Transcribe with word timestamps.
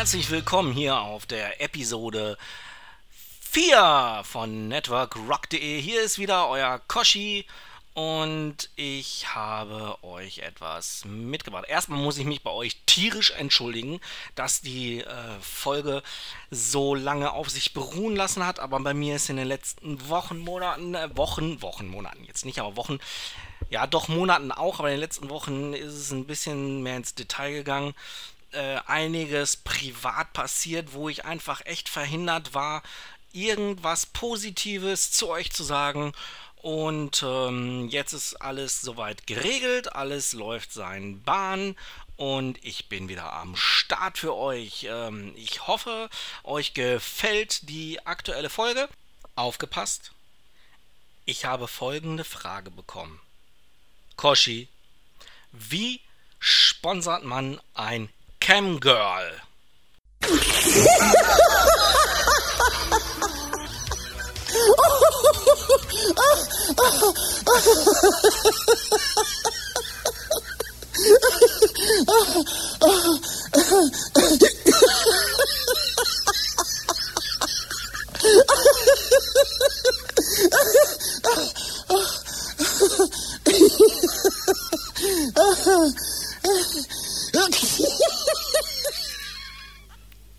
herzlich 0.00 0.30
willkommen 0.30 0.72
hier 0.72 0.98
auf 0.98 1.26
der 1.26 1.60
Episode 1.60 2.38
4 3.42 4.22
von 4.24 4.66
Network 4.66 5.14
Rock.de. 5.28 5.78
Hier 5.78 6.00
ist 6.00 6.18
wieder 6.18 6.48
euer 6.48 6.80
Koshi 6.88 7.44
und 7.92 8.70
ich 8.76 9.34
habe 9.34 10.02
euch 10.02 10.38
etwas 10.38 11.04
mitgebracht. 11.04 11.66
Erstmal 11.68 11.98
muss 11.98 12.16
ich 12.16 12.24
mich 12.24 12.42
bei 12.42 12.50
euch 12.50 12.80
tierisch 12.86 13.32
entschuldigen, 13.32 14.00
dass 14.36 14.62
die 14.62 15.00
äh, 15.00 15.06
Folge 15.42 16.02
so 16.50 16.94
lange 16.94 17.32
auf 17.32 17.50
sich 17.50 17.74
beruhen 17.74 18.16
lassen 18.16 18.46
hat, 18.46 18.58
aber 18.58 18.80
bei 18.80 18.94
mir 18.94 19.16
ist 19.16 19.28
in 19.28 19.36
den 19.36 19.48
letzten 19.48 20.08
Wochen, 20.08 20.38
Monaten, 20.38 20.94
äh, 20.94 21.14
Wochen, 21.14 21.60
Wochen, 21.60 21.86
Monaten 21.88 22.24
jetzt 22.24 22.46
nicht, 22.46 22.58
aber 22.58 22.74
Wochen, 22.74 23.00
ja 23.68 23.86
doch 23.86 24.08
Monaten 24.08 24.50
auch, 24.50 24.78
aber 24.78 24.88
in 24.88 24.94
den 24.94 25.00
letzten 25.00 25.28
Wochen 25.28 25.74
ist 25.74 25.92
es 25.92 26.10
ein 26.10 26.24
bisschen 26.24 26.82
mehr 26.82 26.96
ins 26.96 27.14
Detail 27.14 27.52
gegangen. 27.52 27.92
Äh, 28.52 28.80
einiges 28.86 29.56
privat 29.56 30.32
passiert, 30.32 30.92
wo 30.92 31.08
ich 31.08 31.24
einfach 31.24 31.64
echt 31.66 31.88
verhindert 31.88 32.52
war, 32.52 32.82
irgendwas 33.32 34.06
Positives 34.06 35.12
zu 35.12 35.28
euch 35.28 35.52
zu 35.52 35.62
sagen. 35.62 36.12
Und 36.56 37.22
ähm, 37.22 37.88
jetzt 37.88 38.12
ist 38.12 38.34
alles 38.34 38.80
soweit 38.80 39.26
geregelt, 39.26 39.94
alles 39.94 40.32
läuft 40.32 40.72
seinen 40.72 41.22
Bahn 41.22 41.76
und 42.16 42.62
ich 42.62 42.88
bin 42.88 43.08
wieder 43.08 43.32
am 43.32 43.56
Start 43.56 44.18
für 44.18 44.34
euch. 44.34 44.86
Ähm, 44.90 45.32
ich 45.36 45.66
hoffe, 45.66 46.10
euch 46.42 46.74
gefällt 46.74 47.68
die 47.70 48.04
aktuelle 48.04 48.50
Folge. 48.50 48.88
Aufgepasst, 49.36 50.12
ich 51.24 51.46
habe 51.46 51.66
folgende 51.66 52.24
Frage 52.24 52.70
bekommen. 52.70 53.20
Koshi, 54.16 54.68
wie 55.52 56.00
sponsert 56.40 57.24
man 57.24 57.58
ein 57.72 58.10
Camgirl? 58.40 59.40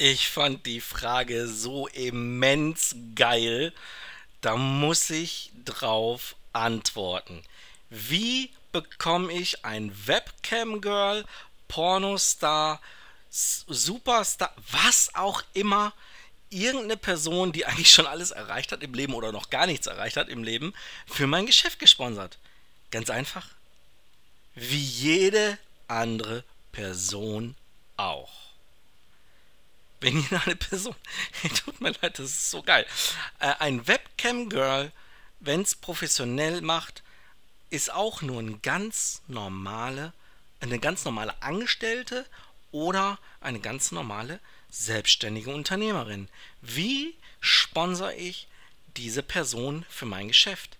Ich 0.03 0.29
fand 0.29 0.65
die 0.65 0.81
Frage 0.81 1.47
so 1.47 1.85
immens 1.85 2.95
geil. 3.13 3.71
Da 4.41 4.57
muss 4.57 5.11
ich 5.11 5.51
drauf 5.63 6.35
antworten. 6.53 7.43
Wie 7.91 8.49
bekomme 8.71 9.31
ich 9.31 9.63
ein 9.63 9.93
Webcam-Girl, 10.07 11.23
Pornostar, 11.67 12.81
Superstar, 13.29 14.51
was 14.71 15.13
auch 15.13 15.43
immer, 15.53 15.93
irgendeine 16.49 16.97
Person, 16.97 17.51
die 17.51 17.67
eigentlich 17.67 17.93
schon 17.93 18.07
alles 18.07 18.31
erreicht 18.31 18.71
hat 18.71 18.81
im 18.81 18.95
Leben 18.95 19.13
oder 19.13 19.31
noch 19.31 19.51
gar 19.51 19.67
nichts 19.67 19.85
erreicht 19.85 20.17
hat 20.17 20.29
im 20.29 20.43
Leben, 20.43 20.73
für 21.05 21.27
mein 21.27 21.45
Geschäft 21.45 21.77
gesponsert? 21.77 22.39
Ganz 22.89 23.11
einfach. 23.11 23.49
Wie 24.55 24.83
jede 24.83 25.59
andere 25.87 26.43
Person 26.71 27.55
auch. 27.97 28.50
Eine 30.03 30.55
Person, 30.55 30.95
tut 31.63 31.79
mir 31.79 31.91
leid, 32.01 32.17
das 32.17 32.25
ist 32.25 32.51
so 32.51 32.63
geil. 32.63 32.85
Äh, 33.39 33.53
ein 33.59 33.87
Webcam-Girl, 33.87 34.91
wenn 35.39 35.61
es 35.61 35.75
professionell 35.75 36.61
macht, 36.61 37.03
ist 37.69 37.91
auch 37.91 38.21
nur 38.21 38.41
ein 38.41 38.61
ganz 38.61 39.21
normale, 39.27 40.13
eine 40.59 40.79
ganz 40.79 41.05
normale 41.05 41.41
Angestellte 41.41 42.25
oder 42.71 43.19
eine 43.41 43.59
ganz 43.59 43.91
normale 43.91 44.39
selbstständige 44.69 45.53
Unternehmerin. 45.53 46.29
Wie 46.61 47.15
sponsere 47.39 48.15
ich 48.15 48.47
diese 48.97 49.23
Person 49.23 49.85
für 49.89 50.05
mein 50.05 50.29
Geschäft? 50.29 50.77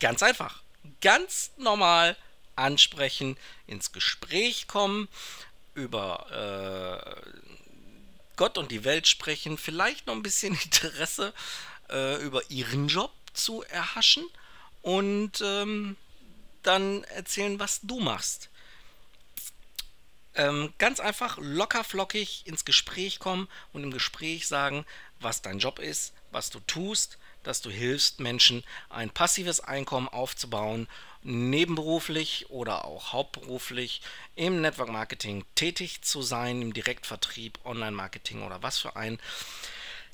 Ganz 0.00 0.22
einfach. 0.22 0.62
Ganz 1.00 1.52
normal 1.56 2.16
ansprechen, 2.56 3.36
ins 3.66 3.92
Gespräch 3.92 4.66
kommen, 4.66 5.08
über 5.74 6.26
äh, 6.30 7.55
Gott 8.36 8.58
und 8.58 8.70
die 8.70 8.84
Welt 8.84 9.06
sprechen, 9.06 9.58
vielleicht 9.58 10.06
noch 10.06 10.14
ein 10.14 10.22
bisschen 10.22 10.54
Interesse 10.64 11.32
äh, 11.90 12.22
über 12.22 12.42
ihren 12.50 12.88
Job 12.88 13.12
zu 13.32 13.62
erhaschen 13.62 14.26
und 14.82 15.40
ähm, 15.42 15.96
dann 16.62 17.04
erzählen, 17.04 17.58
was 17.58 17.80
du 17.82 18.00
machst. 18.00 18.50
Ähm, 20.34 20.72
ganz 20.78 21.00
einfach 21.00 21.38
locker 21.40 21.82
flockig 21.82 22.46
ins 22.46 22.64
Gespräch 22.64 23.18
kommen 23.18 23.48
und 23.72 23.84
im 23.84 23.90
Gespräch 23.90 24.46
sagen, 24.46 24.84
was 25.18 25.40
dein 25.40 25.58
Job 25.58 25.78
ist, 25.78 26.12
was 26.30 26.50
du 26.50 26.60
tust, 26.60 27.18
dass 27.46 27.62
du 27.62 27.70
hilfst, 27.70 28.20
Menschen 28.20 28.64
ein 28.88 29.10
passives 29.10 29.60
Einkommen 29.60 30.08
aufzubauen, 30.08 30.88
nebenberuflich 31.22 32.50
oder 32.50 32.84
auch 32.84 33.12
hauptberuflich 33.12 34.00
im 34.36 34.60
Network 34.60 34.90
Marketing 34.90 35.44
tätig 35.54 36.02
zu 36.02 36.22
sein, 36.22 36.62
im 36.62 36.72
Direktvertrieb, 36.72 37.58
Online-Marketing 37.64 38.42
oder 38.44 38.62
was 38.62 38.78
für 38.78 38.96
ein 38.96 39.18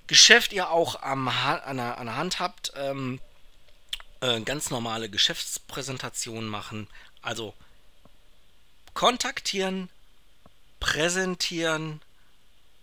Geschäft 0.07 0.53
ihr 0.53 0.71
auch 0.71 1.01
am, 1.03 1.29
an, 1.29 1.77
der, 1.77 1.99
an 1.99 2.07
der 2.07 2.17
Hand 2.17 2.41
habt. 2.41 2.73
Ähm, 2.77 3.21
äh, 4.21 4.41
ganz 4.41 4.71
normale 4.71 5.09
Geschäftspräsentationen 5.09 6.49
machen. 6.49 6.89
Also 7.23 7.55
kontaktieren, 8.95 9.89
präsentieren 10.81 12.01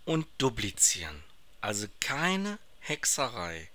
und 0.05 0.27
duplizieren. 0.37 1.23
Also 1.61 1.87
keine 1.99 2.57
Hexerei. 2.79 3.69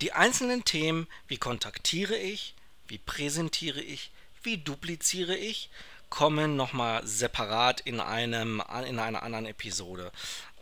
Die 0.00 0.12
einzelnen 0.12 0.64
Themen, 0.64 1.06
wie 1.28 1.36
kontaktiere 1.36 2.16
ich, 2.16 2.54
wie 2.88 2.98
präsentiere 2.98 3.80
ich, 3.80 4.10
wie 4.42 4.58
dupliziere 4.58 5.36
ich, 5.36 5.68
kommen 6.08 6.56
nochmal 6.56 7.06
separat 7.06 7.80
in, 7.80 8.00
einem, 8.00 8.62
in 8.86 8.98
einer 8.98 9.22
anderen 9.22 9.46
Episode. 9.46 10.10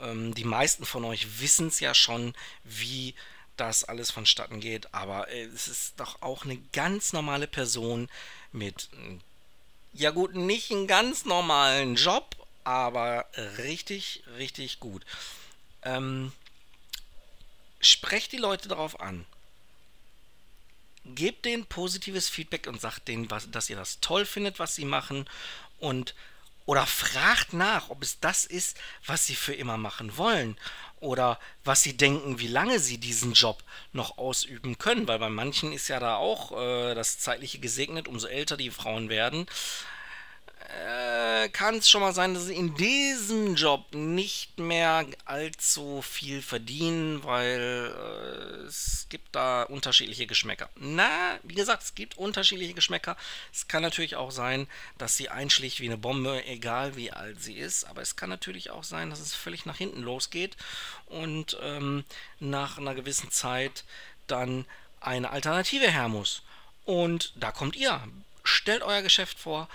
Ähm, 0.00 0.34
die 0.34 0.44
meisten 0.44 0.84
von 0.84 1.04
euch 1.04 1.40
wissen 1.40 1.68
es 1.68 1.80
ja 1.80 1.94
schon, 1.94 2.34
wie 2.64 3.14
das 3.56 3.84
alles 3.84 4.10
vonstatten 4.10 4.60
geht, 4.60 4.92
aber 4.94 5.28
äh, 5.28 5.44
es 5.44 5.68
ist 5.68 5.94
doch 5.98 6.22
auch 6.22 6.44
eine 6.44 6.58
ganz 6.72 7.12
normale 7.12 7.46
Person 7.46 8.08
mit, 8.52 8.88
ja 9.92 10.10
gut, 10.10 10.34
nicht 10.34 10.70
einen 10.70 10.86
ganz 10.86 11.24
normalen 11.24 11.96
Job, 11.96 12.36
aber 12.64 13.26
richtig, 13.58 14.22
richtig 14.36 14.80
gut. 14.80 15.04
Ähm, 15.82 16.32
sprecht 17.80 18.32
die 18.32 18.38
Leute 18.38 18.68
darauf 18.68 19.00
an. 19.00 19.24
Gebt 21.04 21.44
denen 21.44 21.66
positives 21.66 22.28
Feedback 22.28 22.66
und 22.66 22.80
sagt 22.80 23.08
denen, 23.08 23.30
was, 23.30 23.50
dass 23.50 23.70
ihr 23.70 23.76
das 23.76 24.00
toll 24.00 24.26
findet, 24.26 24.58
was 24.58 24.74
sie 24.74 24.84
machen. 24.84 25.28
Und 25.78 26.14
oder 26.66 26.84
fragt 26.84 27.54
nach, 27.54 27.88
ob 27.88 28.02
es 28.02 28.20
das 28.20 28.44
ist, 28.44 28.76
was 29.06 29.26
sie 29.26 29.36
für 29.36 29.54
immer 29.54 29.78
machen 29.78 30.18
wollen. 30.18 30.58
Oder 31.00 31.40
was 31.64 31.82
sie 31.82 31.96
denken, 31.96 32.40
wie 32.40 32.48
lange 32.48 32.78
sie 32.78 32.98
diesen 32.98 33.32
Job 33.32 33.62
noch 33.92 34.18
ausüben 34.18 34.76
können. 34.76 35.08
Weil 35.08 35.18
bei 35.18 35.30
manchen 35.30 35.72
ist 35.72 35.88
ja 35.88 35.98
da 35.98 36.16
auch 36.16 36.52
äh, 36.52 36.94
das 36.94 37.18
Zeitliche 37.18 37.58
gesegnet, 37.58 38.06
umso 38.06 38.26
älter 38.26 38.58
die 38.58 38.70
Frauen 38.70 39.08
werden 39.08 39.46
äh, 40.68 41.48
kann 41.50 41.76
es 41.76 41.88
schon 41.88 42.00
mal 42.00 42.12
sein, 42.12 42.34
dass 42.34 42.46
sie 42.46 42.54
in 42.54 42.74
diesem 42.74 43.54
Job 43.54 43.94
nicht 43.94 44.58
mehr 44.58 45.06
allzu 45.24 46.02
viel 46.02 46.42
verdienen, 46.42 47.24
weil 47.24 47.94
äh, 47.94 48.66
es 48.66 49.06
gibt 49.08 49.34
da 49.34 49.62
unterschiedliche 49.62 50.26
Geschmäcker. 50.26 50.68
Na, 50.76 51.38
wie 51.42 51.54
gesagt, 51.54 51.84
es 51.84 51.94
gibt 51.94 52.18
unterschiedliche 52.18 52.74
Geschmäcker. 52.74 53.16
Es 53.52 53.68
kann 53.68 53.82
natürlich 53.82 54.16
auch 54.16 54.30
sein, 54.30 54.66
dass 54.98 55.16
sie 55.16 55.28
einschlägt 55.28 55.80
wie 55.80 55.86
eine 55.86 55.96
Bombe, 55.96 56.44
egal 56.46 56.96
wie 56.96 57.12
alt 57.12 57.42
sie 57.42 57.54
ist. 57.54 57.84
Aber 57.84 58.02
es 58.02 58.16
kann 58.16 58.28
natürlich 58.28 58.70
auch 58.70 58.84
sein, 58.84 59.10
dass 59.10 59.20
es 59.20 59.34
völlig 59.34 59.64
nach 59.64 59.76
hinten 59.76 60.02
losgeht 60.02 60.56
und 61.06 61.56
ähm, 61.62 62.04
nach 62.40 62.78
einer 62.78 62.94
gewissen 62.94 63.30
Zeit 63.30 63.84
dann 64.26 64.66
eine 65.00 65.30
Alternative 65.30 65.90
her 65.90 66.08
muss. 66.08 66.42
Und 66.84 67.32
da 67.36 67.52
kommt 67.52 67.76
ihr. 67.76 68.00
Stellt 68.44 68.82
euer 68.82 69.02
Geschäft 69.02 69.38
vor, 69.38 69.68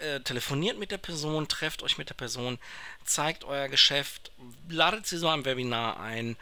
äh, 0.00 0.20
telefoniert 0.20 0.78
mit 0.78 0.90
der 0.90 0.98
Person, 0.98 1.48
trefft 1.48 1.82
euch 1.82 1.98
mit 1.98 2.08
der 2.08 2.14
Person, 2.14 2.58
zeigt 3.04 3.44
euer 3.44 3.68
Geschäft, 3.68 4.30
ladet 4.68 5.06
sie 5.06 5.18
so 5.18 5.28
ein 5.28 5.44
Webinar 5.44 6.00
ein 6.00 6.36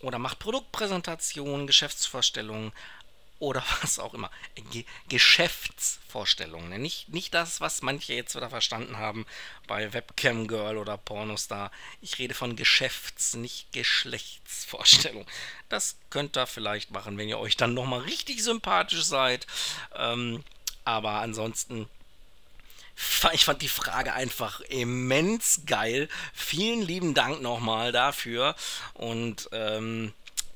oder 0.00 0.18
macht 0.18 0.38
Produktpräsentationen, 0.38 1.66
Geschäftsvorstellungen 1.66 2.72
oder 3.42 3.64
was 3.82 3.98
auch 3.98 4.14
immer. 4.14 4.30
Ge 4.70 4.84
Geschäftsvorstellungen. 5.08 6.68
Ne? 6.70 6.78
Nicht, 6.78 7.08
nicht 7.08 7.34
das, 7.34 7.60
was 7.60 7.82
manche 7.82 8.14
jetzt 8.14 8.36
wieder 8.36 8.50
verstanden 8.50 8.98
haben 8.98 9.26
bei 9.66 9.92
Webcam 9.92 10.46
Girl 10.46 10.78
oder 10.78 10.96
Pornostar. 10.96 11.72
Ich 12.00 12.18
rede 12.18 12.34
von 12.34 12.54
Geschäfts-, 12.54 13.34
nicht 13.34 13.72
Geschlechtsvorstellungen. 13.72 15.26
Das 15.68 15.96
könnt 16.08 16.36
ihr 16.36 16.46
vielleicht 16.46 16.92
machen, 16.92 17.18
wenn 17.18 17.28
ihr 17.28 17.40
euch 17.40 17.56
dann 17.56 17.74
nochmal 17.74 18.00
richtig 18.00 18.44
sympathisch 18.44 19.02
seid. 19.02 19.46
Ähm, 19.96 20.44
aber 20.84 21.14
ansonsten 21.20 21.88
ich 23.32 23.44
fand 23.44 23.62
die 23.62 23.68
Frage 23.68 24.12
einfach 24.12 24.60
immens 24.60 25.62
geil. 25.66 26.08
Vielen 26.32 26.82
lieben 26.82 27.14
Dank 27.14 27.42
nochmal 27.42 27.92
dafür. 27.92 28.54
Und 28.94 29.48
ähm, 29.52 30.12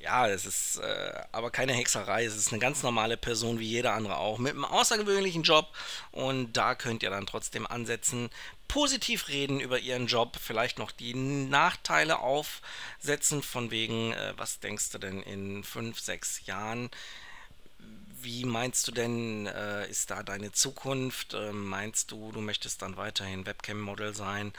ja, 0.06 0.28
es 0.28 0.46
ist 0.46 0.78
äh, 0.78 1.12
aber 1.32 1.50
keine 1.50 1.72
Hexerei. 1.72 2.24
Es 2.24 2.36
ist 2.36 2.52
eine 2.52 2.60
ganz 2.60 2.82
normale 2.82 3.16
Person 3.16 3.58
wie 3.58 3.66
jeder 3.66 3.94
andere 3.94 4.18
auch 4.18 4.38
mit 4.38 4.52
einem 4.52 4.64
außergewöhnlichen 4.64 5.42
Job. 5.42 5.68
Und 6.12 6.52
da 6.52 6.74
könnt 6.74 7.02
ihr 7.02 7.10
dann 7.10 7.26
trotzdem 7.26 7.66
ansetzen, 7.66 8.30
positiv 8.68 9.28
reden 9.28 9.60
über 9.60 9.78
ihren 9.78 10.06
Job, 10.06 10.36
vielleicht 10.40 10.78
noch 10.78 10.92
die 10.92 11.14
Nachteile 11.14 12.20
aufsetzen, 12.20 13.42
von 13.42 13.70
wegen, 13.70 14.12
äh, 14.12 14.34
was 14.36 14.60
denkst 14.60 14.90
du 14.90 14.98
denn 14.98 15.22
in 15.22 15.64
fünf, 15.64 15.98
sechs 15.98 16.46
Jahren? 16.46 16.90
Wie 17.78 18.44
meinst 18.44 18.88
du 18.88 18.92
denn, 18.92 19.46
äh, 19.46 19.88
ist 19.88 20.10
da 20.10 20.22
deine 20.22 20.52
Zukunft? 20.52 21.34
Äh, 21.34 21.52
meinst 21.52 22.10
du, 22.10 22.32
du 22.32 22.40
möchtest 22.40 22.82
dann 22.82 22.96
weiterhin 22.96 23.46
Webcam-Model 23.46 24.14
sein? 24.14 24.52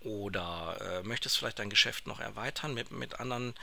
Oder 0.00 0.78
äh, 0.80 1.02
möchtest 1.02 1.38
vielleicht 1.38 1.58
dein 1.58 1.70
Geschäft 1.70 2.06
noch 2.06 2.20
erweitern 2.20 2.74
mit, 2.74 2.92
mit 2.92 3.18
anderen 3.18 3.54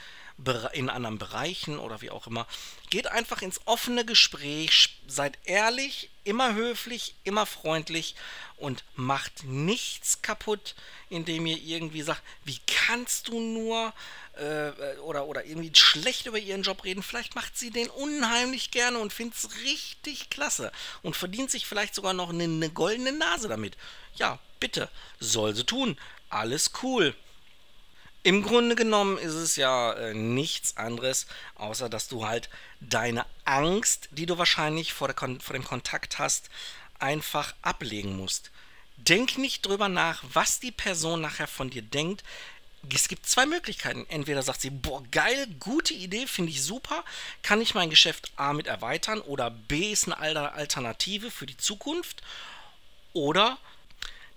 in 0.74 0.90
anderen 0.90 1.18
Bereichen 1.18 1.78
oder 1.78 2.02
wie 2.02 2.10
auch 2.10 2.26
immer. 2.26 2.46
Geht 2.90 3.06
einfach 3.06 3.40
ins 3.42 3.60
offene 3.64 4.04
Gespräch, 4.04 5.00
seid 5.06 5.38
ehrlich, 5.44 6.10
immer 6.24 6.54
höflich, 6.54 7.14
immer 7.24 7.46
freundlich 7.46 8.14
und 8.56 8.84
macht 8.94 9.44
nichts 9.44 10.20
kaputt, 10.22 10.74
indem 11.08 11.46
ihr 11.46 11.58
irgendwie 11.58 12.02
sagt, 12.02 12.22
wie 12.44 12.60
kannst 12.66 13.28
du 13.28 13.40
nur 13.40 13.94
äh, 14.36 14.98
oder, 14.98 15.26
oder 15.26 15.44
irgendwie 15.44 15.72
schlecht 15.74 16.26
über 16.26 16.38
ihren 16.38 16.62
Job 16.62 16.84
reden. 16.84 17.02
Vielleicht 17.02 17.34
macht 17.34 17.56
sie 17.56 17.70
den 17.70 17.88
unheimlich 17.88 18.70
gerne 18.70 18.98
und 18.98 19.12
findet 19.12 19.38
es 19.38 19.62
richtig 19.64 20.30
klasse 20.30 20.72
und 21.02 21.16
verdient 21.16 21.50
sich 21.50 21.66
vielleicht 21.66 21.94
sogar 21.94 22.12
noch 22.12 22.30
eine, 22.30 22.44
eine 22.44 22.70
goldene 22.70 23.12
Nase 23.12 23.48
damit. 23.48 23.76
Ja, 24.16 24.38
bitte, 24.60 24.90
soll 25.20 25.54
sie 25.54 25.64
tun. 25.64 25.98
Alles 26.28 26.72
cool. 26.82 27.14
Im 28.26 28.42
Grunde 28.42 28.74
genommen 28.74 29.18
ist 29.18 29.34
es 29.34 29.54
ja 29.54 29.92
äh, 29.92 30.12
nichts 30.12 30.76
anderes, 30.76 31.28
außer 31.54 31.88
dass 31.88 32.08
du 32.08 32.26
halt 32.26 32.50
deine 32.80 33.24
Angst, 33.44 34.08
die 34.10 34.26
du 34.26 34.36
wahrscheinlich 34.36 34.92
vor, 34.92 35.14
vor, 35.14 35.52
dem 35.52 35.62
Kontakt 35.62 36.18
hast, 36.18 36.50
einfach 36.98 37.54
ablegen 37.62 38.16
musst. 38.16 38.50
Denk 38.96 39.38
nicht 39.38 39.64
drüber 39.64 39.88
nach, 39.88 40.24
was 40.32 40.58
die 40.58 40.72
Person 40.72 41.20
nachher 41.20 41.46
von 41.46 41.70
dir 41.70 41.82
denkt. 41.82 42.24
Es 42.92 43.06
gibt 43.06 43.28
zwei 43.28 43.46
Möglichkeiten. 43.46 44.04
Entweder 44.08 44.42
sagt 44.42 44.60
sie, 44.60 44.70
boah, 44.70 45.04
geil, 45.12 45.46
gute 45.60 45.94
Idee, 45.94 46.26
finde 46.26 46.50
ich 46.50 46.64
super, 46.64 47.04
kann 47.44 47.60
ich 47.60 47.76
mein 47.76 47.90
Geschäft 47.90 48.32
A 48.34 48.52
mit 48.54 48.66
erweitern 48.66 49.20
oder 49.20 49.50
B 49.50 49.92
ist 49.92 50.12
eine 50.12 50.52
Alternative 50.52 51.30
für 51.30 51.46
die 51.46 51.58
Zukunft. 51.58 52.22
Oder 53.12 53.56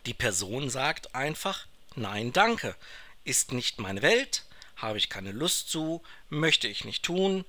die 0.06 0.14
Person 0.14 0.70
sagt 0.70 1.16
einfach, 1.16 1.66
nein, 1.96 2.32
danke 2.34 2.76
ist 3.24 3.52
nicht 3.52 3.80
meine 3.80 4.02
Welt, 4.02 4.44
habe 4.76 4.98
ich 4.98 5.10
keine 5.10 5.32
Lust 5.32 5.70
zu, 5.70 6.02
möchte 6.30 6.68
ich 6.68 6.86
nicht 6.86 7.04
tun. 7.04 7.46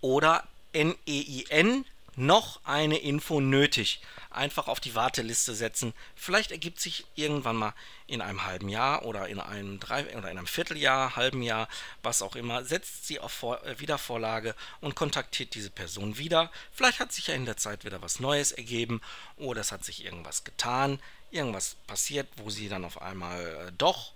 Oder 0.00 0.46
NEIN, 0.72 1.84
noch 2.16 2.60
eine 2.64 2.98
Info 2.98 3.40
nötig. 3.40 4.00
Einfach 4.30 4.68
auf 4.68 4.80
die 4.80 4.94
Warteliste 4.94 5.54
setzen. 5.54 5.94
Vielleicht 6.14 6.50
ergibt 6.50 6.80
sich 6.80 7.06
irgendwann 7.14 7.56
mal 7.56 7.74
in 8.06 8.20
einem 8.20 8.44
halben 8.44 8.68
Jahr 8.68 9.04
oder 9.04 9.28
in 9.28 9.40
einem 9.40 9.80
drei 9.80 10.04
oder 10.16 10.30
in 10.30 10.38
einem 10.38 10.46
Vierteljahr, 10.46 11.16
halben 11.16 11.42
Jahr, 11.42 11.68
was 12.02 12.22
auch 12.22 12.36
immer, 12.36 12.64
setzt 12.64 13.06
sie 13.06 13.20
auf 13.20 13.32
Vor 13.32 13.64
äh, 13.64 13.78
Wiedervorlage 13.80 14.54
und 14.80 14.94
kontaktiert 14.94 15.54
diese 15.54 15.70
Person 15.70 16.18
wieder. 16.18 16.50
Vielleicht 16.72 17.00
hat 17.00 17.12
sich 17.12 17.28
ja 17.28 17.34
in 17.34 17.46
der 17.46 17.56
Zeit 17.56 17.84
wieder 17.84 18.02
was 18.02 18.20
Neues 18.20 18.52
ergeben 18.52 19.00
oder 19.36 19.60
es 19.60 19.72
hat 19.72 19.84
sich 19.84 20.04
irgendwas 20.04 20.44
getan, 20.44 21.00
irgendwas 21.30 21.76
passiert, 21.86 22.28
wo 22.36 22.50
sie 22.50 22.68
dann 22.68 22.84
auf 22.84 23.00
einmal 23.00 23.68
äh, 23.68 23.72
doch 23.78 24.12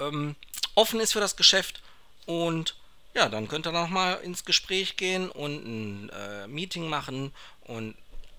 ähm, 0.00 0.36
offen 0.74 1.00
ist 1.00 1.12
für 1.12 1.20
das 1.20 1.36
Geschäft. 1.36 1.82
Und 2.26 2.76
ja, 3.14 3.28
dann 3.28 3.48
könnt 3.48 3.66
ihr 3.66 3.72
nochmal 3.72 4.20
ins 4.22 4.44
Gespräch 4.44 4.96
gehen 4.96 5.30
und 5.30 5.64
ein 5.64 6.08
äh, 6.10 6.46
Meeting 6.46 6.88
machen. 6.88 7.32
Und 7.60 7.96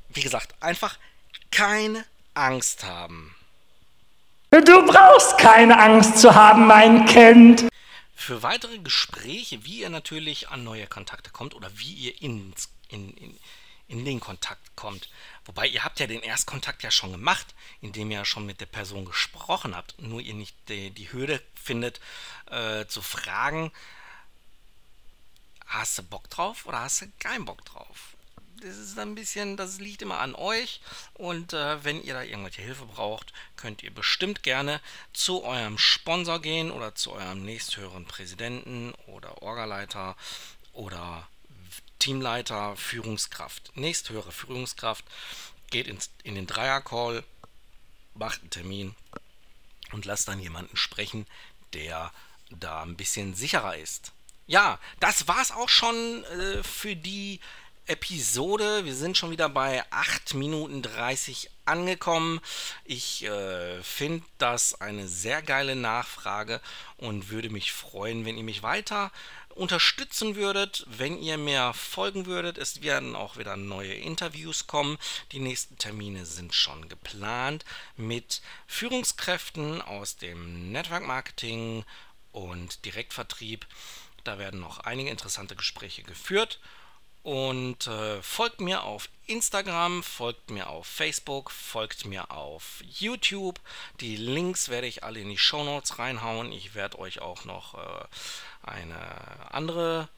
wie 0.10 0.22
gesagt, 0.22 0.56
einfach 0.62 0.98
keine 1.52 2.06
Angst 2.34 2.84
haben. 2.84 3.36
Du 4.52 4.86
brauchst 4.86 5.38
keine 5.40 5.80
Angst 5.80 6.20
zu 6.20 6.36
haben, 6.36 6.68
mein 6.68 7.06
Kind. 7.06 7.68
Für 8.16 8.44
weitere 8.44 8.78
Gespräche, 8.78 9.66
wie 9.66 9.82
ihr 9.82 9.90
natürlich 9.90 10.50
an 10.50 10.64
neue 10.64 10.88
Kontakte 10.88 11.32
kommt 11.32 11.56
oder 11.56 11.70
wie 11.76 11.92
ihr 11.92 12.22
ins, 12.22 12.70
in, 12.90 13.10
in, 13.18 13.40
in 13.88 14.06
den 14.06 14.20
Kontakt 14.20 14.76
kommt. 14.76 15.10
Wobei 15.46 15.68
ihr 15.68 15.84
habt 15.84 16.00
ja 16.00 16.08
den 16.08 16.22
Erstkontakt 16.22 16.84
ja 16.84 16.92
schon 16.92 17.12
gemacht, 17.12 17.54
indem 17.82 18.12
ihr 18.12 18.20
ja 18.20 18.26
schon 18.26 18.46
mit 18.46 18.62
der 18.62 18.66
Person 18.66 19.06
gesprochen 19.06 19.76
habt, 19.76 20.00
nur 20.02 20.22
ihr 20.22 20.34
nicht 20.34 20.56
die, 20.70 20.92
die 20.92 21.12
Hürde 21.12 21.42
findet 21.54 22.00
äh, 22.50 22.86
zu 22.86 23.02
fragen, 23.02 23.72
hast 25.66 25.98
du 25.98 26.04
Bock 26.04 26.30
drauf 26.30 26.66
oder 26.66 26.82
hast 26.82 27.02
du 27.02 27.06
keinen 27.20 27.46
Bock 27.46 27.66
drauf? 27.66 28.14
Das 28.62 28.78
ist 28.78 28.98
ein 28.98 29.16
bisschen, 29.16 29.58
das 29.58 29.80
liegt 29.80 30.02
immer 30.02 30.20
an 30.20 30.36
euch 30.36 30.80
und 31.16 31.52
äh, 31.52 31.84
wenn 31.84 32.02
ihr 32.02 32.14
da 32.14 32.24
irgendwelche 32.24 32.62
Hilfe 32.62 32.86
braucht, 32.86 33.34
könnt 33.58 33.84
ihr 33.84 33.94
bestimmt 33.94 34.42
gerne 34.42 34.80
zu 35.12 35.44
eurem 35.44 35.78
Sponsor 35.78 36.40
gehen 36.40 36.72
oder 36.72 36.96
zu 36.96 37.12
eurem 37.12 37.44
nächsthöheren 37.44 38.06
Präsidenten 38.06 38.94
oder 39.08 39.42
Orgaleiter 39.42 40.16
oder 40.72 41.28
Teamleiter, 42.04 42.76
Führungskraft. 42.76 43.72
Nächsthöhere 43.78 44.34
Führungskraft 44.34 45.06
geht 45.72 45.88
ins, 45.88 46.10
in 46.24 46.36
den 46.36 46.48
Dreier-Call, 46.48 47.24
macht 48.14 48.42
einen 48.42 48.50
Termin 48.50 48.96
und 49.94 50.04
lasst 50.04 50.28
dann 50.28 50.42
jemanden 50.42 50.76
sprechen, 50.76 51.26
der 51.72 52.12
da 52.50 52.82
ein 52.82 52.98
bisschen 52.98 53.36
sicherer 53.36 53.78
ist. 53.78 54.12
Ja, 54.48 54.80
das 55.00 55.30
war's 55.30 55.52
auch 55.52 55.70
schon 55.70 56.26
äh, 56.26 56.62
für 56.62 56.98
die 56.98 57.40
Episode. 57.86 58.86
Wir 58.86 58.96
sind 58.96 59.18
schon 59.18 59.32
wieder 59.32 59.50
bei 59.50 59.84
8 59.92 60.36
Minuten 60.36 60.82
30 60.82 61.50
angekommen. 61.66 62.40
Ich 62.86 63.24
äh, 63.26 63.82
finde 63.84 64.26
das 64.38 64.80
eine 64.80 65.08
sehr 65.08 65.42
geile 65.42 65.76
Nachfrage 65.76 66.62
und 66.98 67.30
würde 67.30 67.50
mich 67.50 67.72
freuen, 67.72 68.26
wenn 68.26 68.38
ihr 68.38 68.44
mich 68.44 68.64
weiter 68.64 69.12
unterstützen 69.56 70.36
würdet, 70.36 70.86
wenn 70.88 71.22
ihr 71.22 71.38
mir 71.38 71.74
folgen 71.74 72.26
würdet. 72.26 72.58
Es 72.58 72.82
werden 72.82 73.16
auch 73.16 73.38
wieder 73.38 73.56
neue 73.56 73.94
Interviews 73.94 74.68
kommen. 74.68 74.98
Die 75.32 75.40
nächsten 75.40 75.78
Termine 75.78 76.26
sind 76.26 76.54
schon 76.54 76.90
geplant 76.90 77.66
mit 77.96 78.42
Führungskräften 78.68 79.82
aus 79.82 80.16
dem 80.16 80.72
Network 80.72 81.06
Marketing 81.06 81.86
und 82.32 82.86
Direktvertrieb. 82.86 83.68
Da 84.24 84.40
werden 84.40 84.60
noch 84.60 84.80
einige 84.80 85.10
interessante 85.10 85.56
Gespräche 85.56 86.04
geführt. 86.04 86.60
Und 87.24 87.88
äh, 87.88 88.22
folgt 88.22 88.60
mir 88.60 88.84
auf 88.84 89.08
Instagram, 89.28 90.04
folgt 90.04 90.50
mir 90.50 90.70
auf 90.70 90.86
Facebook, 90.86 91.52
folgt 91.52 92.06
mir 92.06 92.30
auf 92.32 92.84
YouTube. 92.86 93.62
Die 94.02 94.18
Links 94.18 94.68
werde 94.68 94.88
ich 94.88 95.06
alle 95.06 95.22
in 95.22 95.30
die 95.30 95.38
Show 95.38 95.64
Notes 95.64 95.98
reinhauen. 96.00 96.52
Ich 96.52 96.76
werde 96.76 97.00
euch 97.00 97.22
auch 97.22 97.46
noch 97.46 97.76
äh, 97.76 98.06
eine 98.64 99.52
andere 99.52 100.10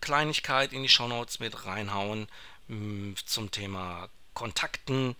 Kleinigkeit 0.00 0.72
in 0.72 0.84
die 0.84 0.88
Show 0.88 1.08
Notes 1.08 1.40
mit 1.40 1.66
reinhauen 1.66 2.28
mh, 2.68 2.76
hm, 2.76 3.16
zum 3.26 3.50
Thema 3.50 4.08
Kontakten. 4.32 5.16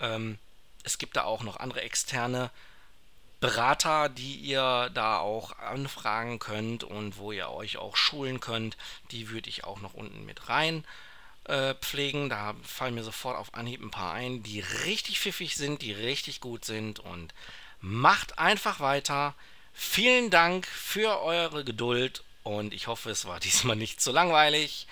Ähm, 0.00 0.40
es 0.82 0.98
gibt 0.98 1.16
da 1.16 1.22
auch 1.22 1.44
noch 1.44 1.58
andere 1.58 1.82
externe 1.82 2.50
Berater, 3.40 4.08
die 4.08 4.34
ihr 4.34 4.90
da 4.94 5.18
auch 5.18 5.56
anfragen 5.58 6.38
könnt 6.38 6.82
und 6.82 7.18
wo 7.18 7.30
ihr 7.30 7.50
euch 7.50 7.76
auch 7.76 7.96
schulen 7.96 8.40
könnt. 8.40 8.76
Die 9.12 9.30
würde 9.30 9.48
ich 9.48 9.64
auch 9.64 9.80
noch 9.80 9.94
unten 9.94 10.24
mit 10.24 10.48
rein 10.48 10.84
äh, 11.44 11.74
pflegen. 11.74 12.28
Da 12.28 12.54
fallen 12.62 12.94
mir 12.94 13.04
sofort 13.04 13.36
auf 13.36 13.54
Anhieb 13.54 13.80
ein 13.80 13.90
paar 13.90 14.12
ein, 14.12 14.42
die 14.42 14.60
richtig 14.60 15.20
pfiffig 15.20 15.56
sind, 15.56 15.82
die 15.82 15.92
richtig 15.92 16.40
gut 16.40 16.64
sind 16.64 17.00
und 17.00 17.32
macht 17.80 18.38
einfach 18.38 18.80
weiter. 18.80 19.34
Vielen 19.72 20.30
Dank 20.30 20.66
für 20.66 21.22
eure 21.22 21.64
Geduld 21.64 22.24
und 22.42 22.74
ich 22.74 22.86
hoffe, 22.88 23.10
es 23.10 23.24
war 23.24 23.40
diesmal 23.40 23.76
nicht 23.76 24.00
zu 24.00 24.10
langweilig. 24.12 24.86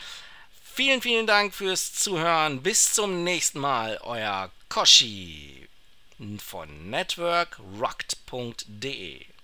Vielen, 0.75 1.01
vielen 1.01 1.27
Dank 1.27 1.55
fürs 1.55 1.95
Zuhören. 1.95 2.63
Bis 2.63 2.93
zum 2.93 3.25
nächsten 3.25 3.59
Mal. 3.59 3.99
Euer 4.03 4.51
Koshi 4.69 5.69
von 6.39 6.91
networkrocked.de 8.27 9.36